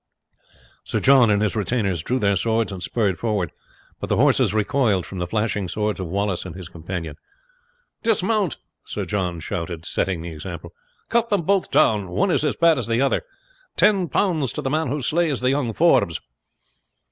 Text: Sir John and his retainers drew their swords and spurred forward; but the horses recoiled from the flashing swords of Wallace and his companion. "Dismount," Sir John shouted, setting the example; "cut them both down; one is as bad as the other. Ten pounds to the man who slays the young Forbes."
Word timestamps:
Sir 0.83 0.99
John 0.99 1.29
and 1.29 1.43
his 1.43 1.55
retainers 1.55 2.01
drew 2.01 2.17
their 2.17 2.35
swords 2.35 2.71
and 2.71 2.81
spurred 2.81 3.19
forward; 3.19 3.51
but 3.99 4.07
the 4.09 4.17
horses 4.17 4.51
recoiled 4.51 5.05
from 5.05 5.19
the 5.19 5.27
flashing 5.27 5.67
swords 5.67 5.99
of 5.99 6.07
Wallace 6.07 6.43
and 6.43 6.55
his 6.55 6.67
companion. 6.69 7.17
"Dismount," 8.01 8.57
Sir 8.83 9.05
John 9.05 9.39
shouted, 9.39 9.85
setting 9.85 10.23
the 10.23 10.31
example; 10.31 10.73
"cut 11.09 11.29
them 11.29 11.43
both 11.43 11.69
down; 11.69 12.07
one 12.09 12.31
is 12.31 12.43
as 12.43 12.55
bad 12.55 12.79
as 12.79 12.87
the 12.87 12.99
other. 12.99 13.21
Ten 13.77 14.09
pounds 14.09 14.51
to 14.53 14.63
the 14.63 14.71
man 14.71 14.87
who 14.87 15.01
slays 15.01 15.39
the 15.39 15.51
young 15.51 15.71
Forbes." 15.71 16.19